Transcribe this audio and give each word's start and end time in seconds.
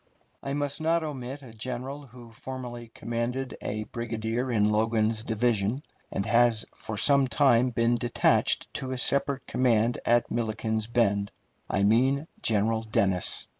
I 0.41 0.53
must 0.53 0.81
not 0.81 1.03
omit 1.03 1.43
a 1.43 1.53
general 1.53 2.07
who 2.07 2.31
formerly 2.31 2.89
commanded 2.95 3.55
a 3.61 3.83
brigade 3.83 4.25
in 4.25 4.71
Logan's 4.71 5.21
division, 5.23 5.83
and 6.09 6.25
has 6.25 6.65
for 6.73 6.97
some 6.97 7.27
time 7.27 7.69
been 7.69 7.93
detached 7.93 8.73
to 8.73 8.89
a 8.89 8.97
separate 8.97 9.45
command 9.45 9.99
at 10.03 10.31
Milliken's 10.31 10.87
Bend. 10.87 11.31
I 11.69 11.83
mean 11.83 12.25
General 12.41 12.81
Dennis. 12.81 13.45